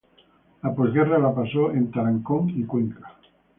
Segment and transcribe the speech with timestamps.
[0.63, 3.19] La posguerra la pasó en Tarancón y Cuenca.